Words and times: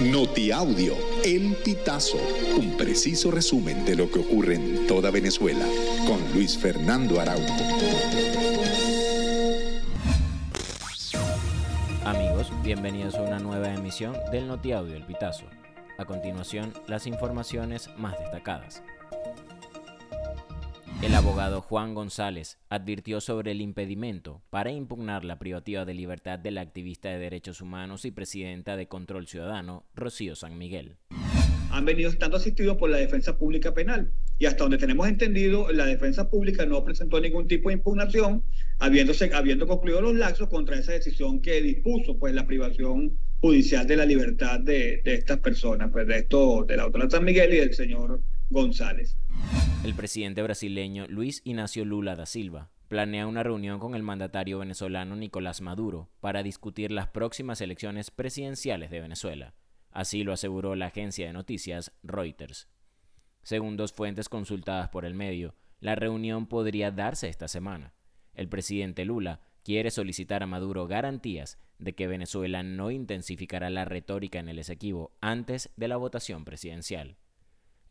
Notiaudio, 0.00 0.96
El 1.24 1.54
Pitazo, 1.64 2.18
un 2.58 2.76
preciso 2.76 3.30
resumen 3.30 3.84
de 3.84 3.94
lo 3.94 4.10
que 4.10 4.18
ocurre 4.18 4.56
en 4.56 4.88
toda 4.88 5.12
Venezuela, 5.12 5.64
con 6.06 6.20
Luis 6.34 6.58
Fernando 6.58 7.20
Araújo. 7.20 7.54
Amigos, 12.04 12.50
bienvenidos 12.64 13.14
a 13.14 13.22
una 13.22 13.38
nueva 13.38 13.72
emisión 13.72 14.16
del 14.32 14.48
Notiaudio, 14.48 14.96
El 14.96 15.04
Pitazo. 15.04 15.44
A 15.96 16.04
continuación, 16.04 16.72
las 16.88 17.06
informaciones 17.06 17.88
más 17.96 18.18
destacadas. 18.18 18.82
Abogado 21.24 21.62
Juan 21.62 21.94
González 21.94 22.58
advirtió 22.68 23.18
sobre 23.18 23.52
el 23.52 23.62
impedimento 23.62 24.42
para 24.50 24.70
impugnar 24.70 25.24
la 25.24 25.38
privativa 25.38 25.86
de 25.86 25.94
libertad 25.94 26.38
de 26.38 26.50
la 26.50 26.60
activista 26.60 27.08
de 27.08 27.18
derechos 27.18 27.62
humanos 27.62 28.04
y 28.04 28.10
presidenta 28.10 28.76
de 28.76 28.88
Control 28.88 29.26
Ciudadano, 29.26 29.86
Rocío 29.94 30.36
San 30.36 30.58
Miguel. 30.58 30.96
Han 31.70 31.86
venido 31.86 32.10
estando 32.10 32.36
asistidos 32.36 32.76
por 32.76 32.90
la 32.90 32.98
defensa 32.98 33.38
pública 33.38 33.72
penal 33.72 34.12
y 34.38 34.44
hasta 34.44 34.64
donde 34.64 34.76
tenemos 34.76 35.08
entendido, 35.08 35.72
la 35.72 35.86
defensa 35.86 36.28
pública 36.28 36.66
no 36.66 36.84
presentó 36.84 37.18
ningún 37.18 37.48
tipo 37.48 37.70
de 37.70 37.76
impugnación, 37.76 38.44
habiéndose, 38.78 39.30
habiendo 39.32 39.66
concluido 39.66 40.02
los 40.02 40.14
laxos 40.14 40.50
contra 40.50 40.78
esa 40.78 40.92
decisión 40.92 41.40
que 41.40 41.62
dispuso 41.62 42.18
pues 42.18 42.34
la 42.34 42.46
privación 42.46 43.16
judicial 43.40 43.86
de 43.86 43.96
la 43.96 44.04
libertad 44.04 44.60
de, 44.60 45.00
de 45.02 45.14
estas 45.14 45.38
personas, 45.38 45.88
pues 45.90 46.06
de 46.06 46.18
esto, 46.18 46.66
de 46.68 46.76
la 46.76 46.82
autora 46.82 47.08
San 47.08 47.24
Miguel 47.24 47.54
y 47.54 47.56
del 47.60 47.72
señor 47.72 48.20
González. 48.50 49.16
El 49.84 49.94
presidente 49.94 50.42
brasileño 50.42 51.06
Luis 51.08 51.42
Ignacio 51.44 51.84
Lula 51.84 52.16
da 52.16 52.26
Silva 52.26 52.70
planea 52.88 53.26
una 53.26 53.42
reunión 53.42 53.80
con 53.80 53.94
el 53.94 54.02
mandatario 54.02 54.58
venezolano 54.58 55.16
Nicolás 55.16 55.60
Maduro 55.60 56.10
para 56.20 56.42
discutir 56.42 56.92
las 56.92 57.08
próximas 57.08 57.60
elecciones 57.60 58.10
presidenciales 58.10 58.90
de 58.90 59.00
Venezuela. 59.00 59.54
Así 59.90 60.24
lo 60.24 60.32
aseguró 60.32 60.74
la 60.74 60.86
agencia 60.86 61.26
de 61.26 61.32
noticias 61.32 61.92
Reuters. 62.02 62.68
Según 63.42 63.76
dos 63.76 63.92
fuentes 63.92 64.28
consultadas 64.28 64.88
por 64.88 65.04
el 65.04 65.14
medio, 65.14 65.54
la 65.80 65.94
reunión 65.94 66.46
podría 66.46 66.90
darse 66.90 67.28
esta 67.28 67.48
semana. 67.48 67.94
El 68.34 68.48
presidente 68.48 69.04
Lula 69.04 69.40
quiere 69.62 69.90
solicitar 69.90 70.42
a 70.42 70.46
Maduro 70.46 70.86
garantías 70.86 71.58
de 71.78 71.94
que 71.94 72.06
Venezuela 72.06 72.62
no 72.62 72.90
intensificará 72.90 73.70
la 73.70 73.84
retórica 73.84 74.38
en 74.38 74.48
el 74.48 74.58
Esequibo 74.58 75.16
antes 75.20 75.70
de 75.76 75.88
la 75.88 75.96
votación 75.96 76.44
presidencial. 76.44 77.16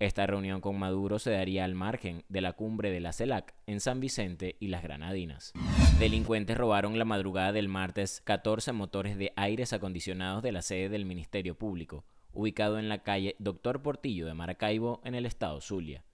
Esta 0.00 0.28
reunión 0.28 0.60
con 0.60 0.78
Maduro 0.78 1.18
se 1.18 1.32
daría 1.32 1.64
al 1.64 1.74
margen 1.74 2.24
de 2.28 2.40
la 2.40 2.52
cumbre 2.52 2.92
de 2.92 3.00
la 3.00 3.12
CELAC 3.12 3.52
en 3.66 3.80
San 3.80 3.98
Vicente 3.98 4.54
y 4.60 4.68
las 4.68 4.84
Granadinas. 4.84 5.52
Delincuentes 5.98 6.56
robaron 6.56 7.00
la 7.00 7.04
madrugada 7.04 7.50
del 7.50 7.66
martes 7.66 8.20
14 8.22 8.70
motores 8.70 9.18
de 9.18 9.32
aires 9.34 9.72
acondicionados 9.72 10.44
de 10.44 10.52
la 10.52 10.62
sede 10.62 10.88
del 10.88 11.04
Ministerio 11.04 11.56
Público, 11.56 12.04
ubicado 12.32 12.78
en 12.78 12.88
la 12.88 13.02
calle 13.02 13.34
Doctor 13.40 13.82
Portillo 13.82 14.26
de 14.26 14.34
Maracaibo, 14.34 15.00
en 15.02 15.16
el 15.16 15.26
estado 15.26 15.60
Zulia. 15.60 16.04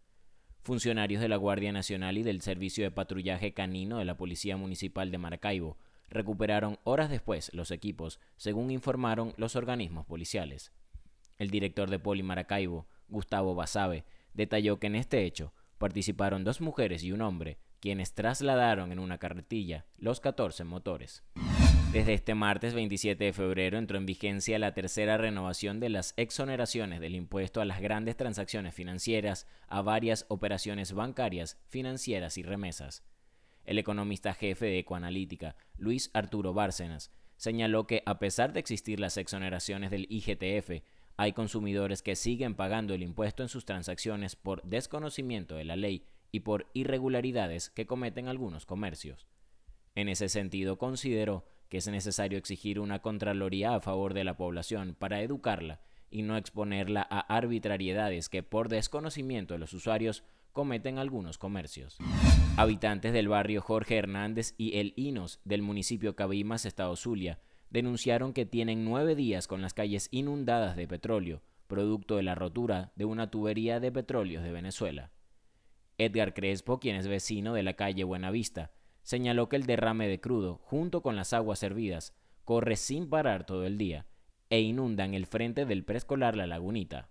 Funcionarios 0.62 1.20
de 1.20 1.28
la 1.28 1.36
Guardia 1.36 1.70
Nacional 1.70 2.16
y 2.16 2.22
del 2.22 2.40
Servicio 2.40 2.84
de 2.84 2.90
Patrullaje 2.90 3.52
Canino 3.52 3.98
de 3.98 4.06
la 4.06 4.16
Policía 4.16 4.56
Municipal 4.56 5.10
de 5.10 5.18
Maracaibo 5.18 5.76
recuperaron 6.08 6.78
horas 6.84 7.10
después 7.10 7.52
los 7.52 7.70
equipos, 7.70 8.18
según 8.38 8.70
informaron 8.70 9.34
los 9.36 9.56
organismos 9.56 10.06
policiales. 10.06 10.72
El 11.36 11.50
director 11.50 11.90
de 11.90 11.98
Poli 11.98 12.22
Maracaibo, 12.22 12.86
Gustavo 13.08 13.54
Basabe, 13.54 14.04
detalló 14.32 14.78
que 14.78 14.88
en 14.88 14.96
este 14.96 15.24
hecho 15.24 15.52
participaron 15.78 16.44
dos 16.44 16.60
mujeres 16.60 17.02
y 17.04 17.12
un 17.12 17.22
hombre, 17.22 17.58
quienes 17.80 18.14
trasladaron 18.14 18.92
en 18.92 18.98
una 18.98 19.18
carretilla 19.18 19.84
los 19.98 20.20
14 20.20 20.64
motores. 20.64 21.22
Desde 21.92 22.14
este 22.14 22.34
martes 22.34 22.74
27 22.74 23.22
de 23.22 23.32
febrero 23.32 23.78
entró 23.78 23.98
en 23.98 24.06
vigencia 24.06 24.58
la 24.58 24.74
tercera 24.74 25.16
renovación 25.16 25.78
de 25.78 25.90
las 25.90 26.12
exoneraciones 26.16 27.00
del 27.00 27.14
impuesto 27.14 27.60
a 27.60 27.64
las 27.64 27.80
grandes 27.80 28.16
transacciones 28.16 28.74
financieras 28.74 29.46
a 29.68 29.80
varias 29.80 30.26
operaciones 30.28 30.92
bancarias, 30.92 31.56
financieras 31.68 32.36
y 32.36 32.42
remesas. 32.42 33.04
El 33.64 33.78
economista 33.78 34.34
jefe 34.34 34.66
de 34.66 34.80
Ecoanalítica, 34.80 35.54
Luis 35.76 36.10
Arturo 36.14 36.52
Bárcenas, 36.52 37.12
señaló 37.36 37.86
que 37.86 38.02
a 38.06 38.18
pesar 38.18 38.52
de 38.52 38.60
existir 38.60 38.98
las 38.98 39.16
exoneraciones 39.16 39.90
del 39.90 40.06
IGTF, 40.10 40.82
hay 41.16 41.32
consumidores 41.32 42.02
que 42.02 42.16
siguen 42.16 42.54
pagando 42.54 42.94
el 42.94 43.02
impuesto 43.02 43.42
en 43.42 43.48
sus 43.48 43.64
transacciones 43.64 44.36
por 44.36 44.62
desconocimiento 44.62 45.54
de 45.54 45.64
la 45.64 45.76
ley 45.76 46.04
y 46.32 46.40
por 46.40 46.66
irregularidades 46.74 47.70
que 47.70 47.86
cometen 47.86 48.28
algunos 48.28 48.66
comercios. 48.66 49.26
En 49.94 50.08
ese 50.08 50.28
sentido, 50.28 50.78
consideró 50.78 51.44
que 51.68 51.78
es 51.78 51.86
necesario 51.88 52.38
exigir 52.38 52.80
una 52.80 53.00
Contraloría 53.00 53.74
a 53.74 53.80
favor 53.80 54.14
de 54.14 54.24
la 54.24 54.36
población 54.36 54.96
para 54.98 55.22
educarla 55.22 55.80
y 56.10 56.22
no 56.22 56.36
exponerla 56.36 57.06
a 57.08 57.20
arbitrariedades 57.20 58.28
que 58.28 58.42
por 58.42 58.68
desconocimiento 58.68 59.54
de 59.54 59.60
los 59.60 59.72
usuarios 59.72 60.24
cometen 60.52 60.98
algunos 60.98 61.38
comercios. 61.38 61.98
Habitantes 62.56 63.12
del 63.12 63.28
barrio 63.28 63.60
Jorge 63.60 63.96
Hernández 63.96 64.54
y 64.56 64.78
El 64.78 64.94
Inos 64.96 65.40
del 65.44 65.62
municipio 65.62 66.14
Cabimas, 66.14 66.66
Estado 66.66 66.94
Zulia, 66.96 67.40
denunciaron 67.74 68.32
que 68.32 68.46
tienen 68.46 68.84
nueve 68.84 69.16
días 69.16 69.48
con 69.48 69.60
las 69.60 69.74
calles 69.74 70.06
inundadas 70.12 70.76
de 70.76 70.86
petróleo, 70.86 71.42
producto 71.66 72.16
de 72.16 72.22
la 72.22 72.36
rotura 72.36 72.92
de 72.94 73.04
una 73.04 73.32
tubería 73.32 73.80
de 73.80 73.90
petróleos 73.90 74.44
de 74.44 74.52
Venezuela. 74.52 75.10
Edgar 75.98 76.34
Crespo, 76.34 76.78
quien 76.78 76.94
es 76.94 77.08
vecino 77.08 77.52
de 77.52 77.64
la 77.64 77.74
calle 77.74 78.04
Buenavista, 78.04 78.70
señaló 79.02 79.48
que 79.48 79.56
el 79.56 79.66
derrame 79.66 80.06
de 80.06 80.20
crudo, 80.20 80.60
junto 80.62 81.02
con 81.02 81.16
las 81.16 81.32
aguas 81.32 81.58
servidas, 81.58 82.14
corre 82.44 82.76
sin 82.76 83.10
parar 83.10 83.44
todo 83.44 83.66
el 83.66 83.76
día 83.76 84.06
e 84.50 84.60
inundan 84.60 85.12
el 85.12 85.26
frente 85.26 85.66
del 85.66 85.82
preescolar 85.82 86.36
La 86.36 86.46
Lagunita. 86.46 87.08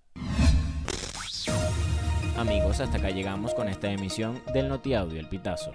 Amigos, 2.37 2.79
hasta 2.79 2.99
acá 2.99 3.09
llegamos 3.09 3.53
con 3.53 3.67
esta 3.67 3.91
emisión 3.91 4.41
del 4.53 4.69
Notiaudio 4.69 5.19
El 5.19 5.27
Pitazo. 5.27 5.73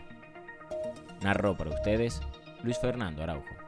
Narró 1.20 1.59
para 1.59 1.75
ustedes 1.75 2.22
Luis 2.62 2.78
Fernando 2.78 3.22
Araujo. 3.22 3.68